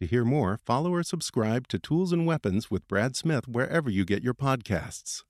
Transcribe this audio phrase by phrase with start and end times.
[0.00, 4.04] To hear more, follow or subscribe to Tools and Weapons with Brad Smith wherever you
[4.04, 5.24] get your podcasts.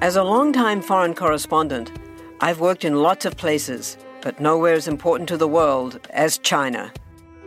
[0.00, 1.92] As a longtime foreign correspondent,
[2.40, 6.92] I've worked in lots of places, but nowhere as important to the world as China.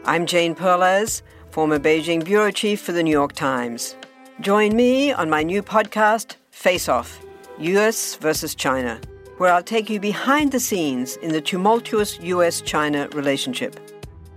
[0.06, 3.98] I'm Jane Perlez, former Beijing bureau chief for the New York Times.
[4.40, 7.20] Join me on my new podcast, Face Off
[7.60, 9.02] US versus China,
[9.38, 13.78] where I'll take you behind the scenes in the tumultuous US China relationship.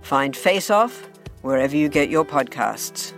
[0.01, 1.07] Find Face Off
[1.41, 3.13] wherever you get your podcasts.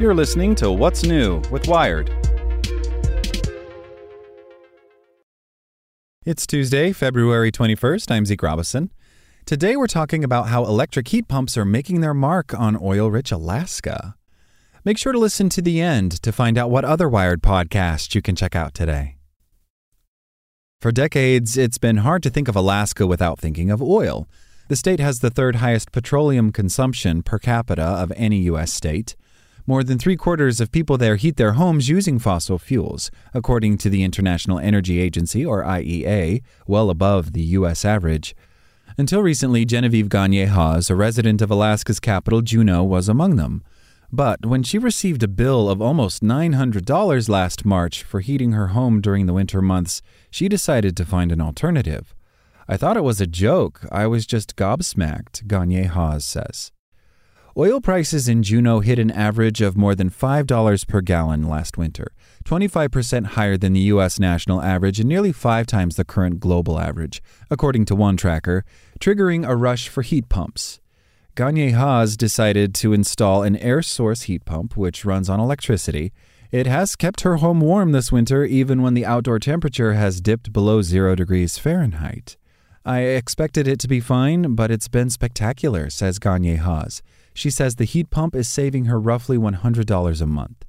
[0.00, 2.10] You're listening to What's New with Wired.
[6.24, 8.10] It's Tuesday, February 21st.
[8.10, 8.92] I'm Zeke Robison.
[9.46, 13.30] Today we're talking about how electric heat pumps are making their mark on oil rich
[13.30, 14.16] Alaska.
[14.84, 18.22] Make sure to listen to the end to find out what other Wired podcasts you
[18.22, 19.18] can check out today.
[20.82, 24.26] For decades, it's been hard to think of Alaska without thinking of oil.
[24.66, 28.72] The state has the third highest petroleum consumption per capita of any U.S.
[28.72, 29.14] state.
[29.64, 33.88] More than three quarters of people there heat their homes using fossil fuels, according to
[33.88, 37.84] the International Energy Agency, or IEA, well above the U.S.
[37.84, 38.34] average.
[38.98, 43.62] Until recently, Genevieve Gagne Haas, a resident of Alaska's capital, Juneau, was among them.
[44.14, 49.00] But when she received a bill of almost $900 last March for heating her home
[49.00, 52.14] during the winter months, she decided to find an alternative.
[52.68, 53.86] I thought it was a joke.
[53.90, 56.72] I was just gobsmacked, Gagne Haas says.
[57.56, 62.12] Oil prices in Juneau hit an average of more than $5 per gallon last winter,
[62.44, 64.20] 25% higher than the U.S.
[64.20, 68.64] national average and nearly five times the current global average, according to one tracker,
[69.00, 70.81] triggering a rush for heat pumps.
[71.34, 76.12] Gagne Haas decided to install an air source heat pump, which runs on electricity.
[76.50, 80.52] It has kept her home warm this winter, even when the outdoor temperature has dipped
[80.52, 82.36] below zero degrees Fahrenheit.
[82.84, 87.00] I expected it to be fine, but it's been spectacular, says Gagne Haas.
[87.32, 90.66] She says the heat pump is saving her roughly $100 a month.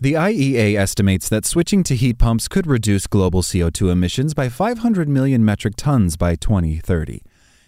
[0.00, 5.10] The IEA estimates that switching to heat pumps could reduce global CO2 emissions by 500
[5.10, 7.20] million metric tons by 2030.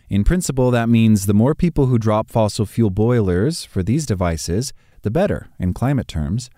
[0.09, 4.73] In principle, that means the more people who drop fossil fuel boilers for these devices,
[5.03, 6.49] the better in climate terms.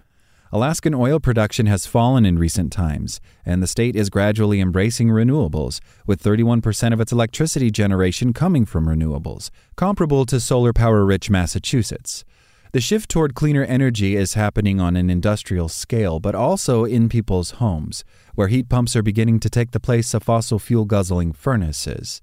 [0.52, 5.80] Alaskan oil production has fallen in recent times, and the state is gradually embracing renewables,
[6.06, 12.24] with 31% of its electricity generation coming from renewables, comparable to solar power rich Massachusetts.
[12.72, 17.52] The shift toward cleaner energy is happening on an industrial scale, but also in people's
[17.52, 18.04] homes,
[18.34, 22.20] where heat pumps are beginning to take the place of fossil fuel guzzling furnaces.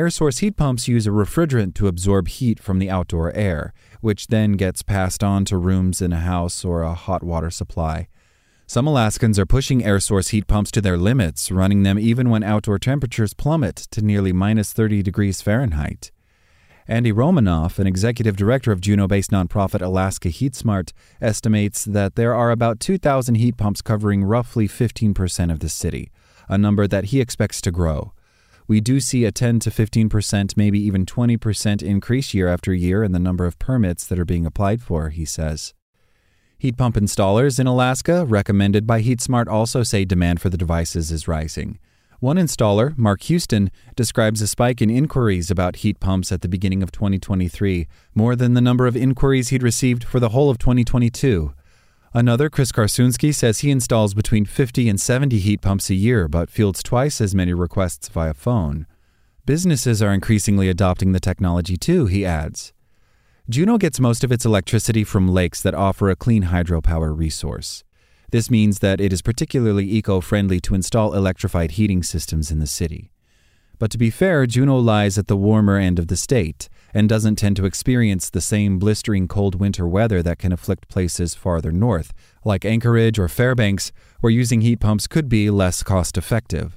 [0.00, 4.28] Air source heat pumps use a refrigerant to absorb heat from the outdoor air, which
[4.28, 8.08] then gets passed on to rooms in a house or a hot water supply.
[8.66, 12.42] Some Alaskans are pushing air source heat pumps to their limits, running them even when
[12.42, 16.12] outdoor temperatures plummet to nearly minus 30 degrees Fahrenheit.
[16.88, 22.50] Andy Romanoff, an executive director of Juneau based nonprofit Alaska HeatSmart, estimates that there are
[22.50, 26.10] about 2,000 heat pumps covering roughly 15% of the city,
[26.48, 28.14] a number that he expects to grow
[28.70, 33.10] we do see a 10 to 15%, maybe even 20% increase year after year in
[33.10, 35.74] the number of permits that are being applied for, he says.
[36.56, 41.26] Heat pump installers in Alaska, recommended by HeatSmart, also say demand for the devices is
[41.26, 41.80] rising.
[42.20, 46.84] One installer, Mark Houston, describes a spike in inquiries about heat pumps at the beginning
[46.84, 51.52] of 2023, more than the number of inquiries he'd received for the whole of 2022.
[52.12, 56.50] Another, Chris Karsunski, says he installs between 50 and 70 heat pumps a year, but
[56.50, 58.86] fields twice as many requests via phone.
[59.46, 62.72] Businesses are increasingly adopting the technology too, he adds.
[63.48, 67.84] Juneau gets most of its electricity from lakes that offer a clean hydropower resource.
[68.32, 72.66] This means that it is particularly eco friendly to install electrified heating systems in the
[72.66, 73.12] city.
[73.80, 77.36] But to be fair, Juneau lies at the warmer end of the state and doesn't
[77.36, 82.12] tend to experience the same blistering cold winter weather that can afflict places farther north,
[82.44, 83.90] like Anchorage or Fairbanks,
[84.20, 86.76] where using heat pumps could be less cost effective.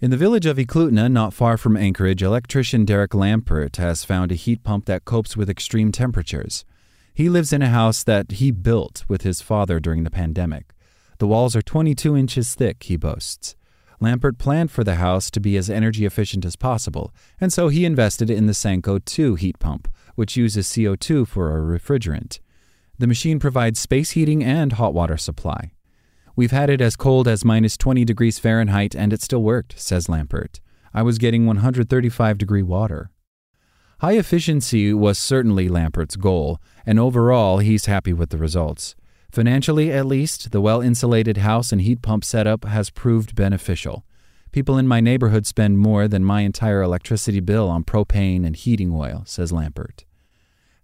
[0.00, 4.36] In the village of Eklutna, not far from Anchorage, electrician Derek Lampert has found a
[4.36, 6.64] heat pump that copes with extreme temperatures.
[7.12, 10.72] He lives in a house that he built with his father during the pandemic.
[11.18, 13.54] The walls are 22 inches thick, he boasts.
[14.00, 17.84] Lampert planned for the house to be as energy efficient as possible, and so he
[17.84, 22.38] invested in the SanCO2 heat pump, which uses CO2 for a refrigerant.
[22.98, 25.72] The machine provides space heating and hot water supply.
[26.36, 30.06] We've had it as cold as minus 20 degrees Fahrenheit and it still worked, says
[30.06, 30.60] Lampert.
[30.94, 33.10] I was getting 135 degree water.
[34.00, 38.94] High efficiency was certainly Lampert's goal, and overall he's happy with the results.
[39.30, 44.04] Financially, at least, the well insulated house and heat pump setup has proved beneficial.
[44.52, 48.92] People in my neighborhood spend more than my entire electricity bill on propane and heating
[48.92, 50.04] oil, says Lampert.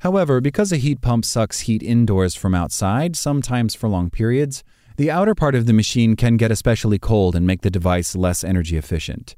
[0.01, 4.63] However, because a heat pump sucks heat indoors from outside, sometimes for long periods,
[4.97, 8.45] the outer part of the machine can get especially cold and make the device less
[8.45, 9.35] energy efficient.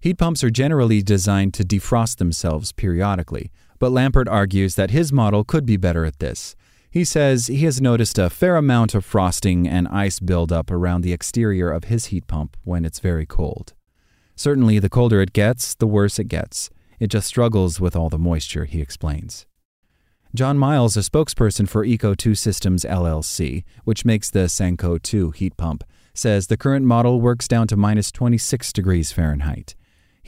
[0.00, 5.44] Heat pumps are generally designed to defrost themselves periodically, but Lampert argues that his model
[5.44, 6.56] could be better at this.
[6.90, 11.12] He says he has noticed a fair amount of frosting and ice buildup around the
[11.12, 13.74] exterior of his heat pump when it's very cold.
[14.34, 16.68] Certainly, the colder it gets, the worse it gets.
[16.98, 19.46] It just struggles with all the moisture, he explains.
[20.34, 26.46] John Miles, a spokesperson for Eco2 Systems LLC, which makes the SanCO2 heat pump, says
[26.48, 29.74] the current model works down to minus 26 degrees Fahrenheit.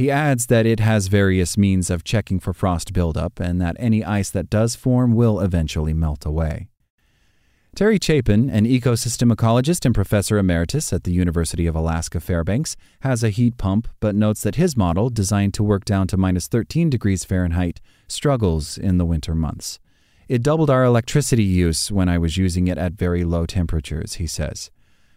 [0.02, 4.04] He adds that it has various means of checking for frost buildup and that any
[4.04, 6.66] ice that does form will eventually melt away.
[7.76, 13.22] Terry Chapin, an ecosystem ecologist and professor emeritus at the University of Alaska Fairbanks, has
[13.22, 16.90] a heat pump but notes that his model, designed to work down to minus 13
[16.90, 19.78] degrees Fahrenheit, struggles in the winter months.
[20.26, 24.26] It doubled our electricity use when I was using it at very low temperatures, he
[24.26, 24.72] says.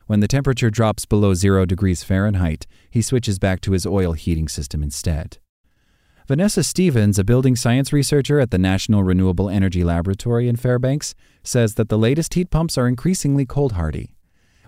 [0.07, 4.47] When the temperature drops below zero degrees Fahrenheit, he switches back to his oil heating
[4.47, 5.39] system instead.
[6.27, 11.75] Vanessa Stevens, a building science researcher at the National Renewable Energy Laboratory in Fairbanks, says
[11.75, 14.15] that the latest heat pumps are increasingly cold hardy.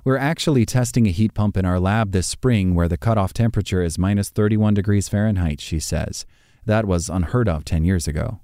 [0.03, 3.83] We're actually testing a heat pump in our lab this spring where the cutoff temperature
[3.83, 6.25] is minus 31 degrees Fahrenheit, she says.
[6.65, 8.39] That was unheard of 10 years ago.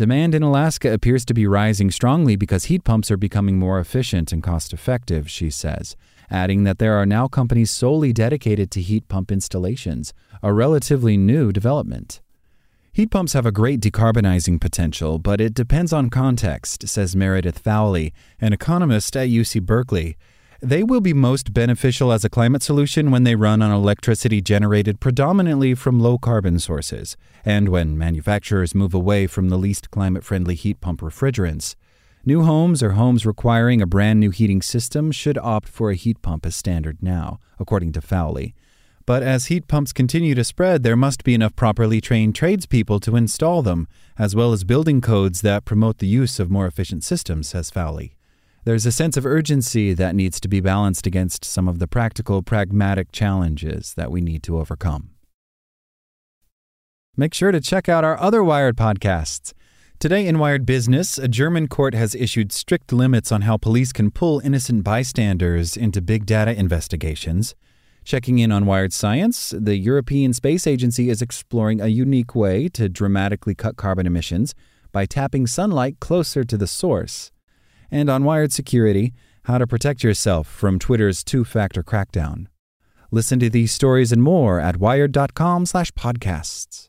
[0.00, 4.32] Demand in Alaska appears to be rising strongly because heat pumps are becoming more efficient
[4.32, 5.94] and cost effective, she says,
[6.30, 11.52] adding that there are now companies solely dedicated to heat pump installations, a relatively new
[11.52, 12.22] development.
[12.94, 18.14] Heat pumps have a great decarbonizing potential, but it depends on context, says Meredith Fowlie,
[18.40, 20.16] an economist at UC Berkeley.
[20.62, 25.00] They will be most beneficial as a climate solution when they run on electricity generated
[25.00, 27.16] predominantly from low carbon sources,
[27.46, 31.76] and when manufacturers move away from the least climate friendly heat pump refrigerants.
[32.26, 36.20] New homes or homes requiring a brand new heating system should opt for a heat
[36.20, 38.54] pump as standard now, according to Fowlie.
[39.06, 43.16] But as heat pumps continue to spread, there must be enough properly trained tradespeople to
[43.16, 47.48] install them, as well as building codes that promote the use of more efficient systems,
[47.48, 48.18] says Fowlie.
[48.64, 52.42] There's a sense of urgency that needs to be balanced against some of the practical,
[52.42, 55.10] pragmatic challenges that we need to overcome.
[57.16, 59.54] Make sure to check out our other Wired podcasts.
[59.98, 64.10] Today in Wired Business, a German court has issued strict limits on how police can
[64.10, 67.54] pull innocent bystanders into big data investigations.
[68.04, 72.90] Checking in on Wired Science, the European Space Agency is exploring a unique way to
[72.90, 74.54] dramatically cut carbon emissions
[74.92, 77.30] by tapping sunlight closer to the source
[77.90, 79.12] and on Wired Security,
[79.44, 82.46] how to protect yourself from Twitter's two-factor crackdown.
[83.10, 86.86] Listen to these stories and more at wired.com/podcasts.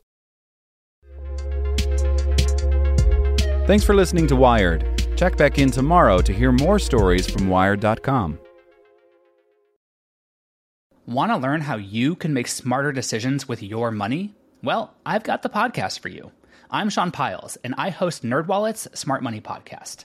[3.66, 4.84] Thanks for listening to Wired.
[5.16, 8.38] Check back in tomorrow to hear more stories from wired.com.
[11.06, 14.34] Want to learn how you can make smarter decisions with your money?
[14.62, 16.30] Well, I've got the podcast for you.
[16.70, 20.04] I'm Sean Pyles, and I host NerdWallet's Smart Money Podcast